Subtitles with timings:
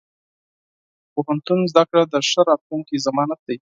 [1.05, 3.57] د پوهنتون زده کړه د ښه راتلونکي ضمانت دی.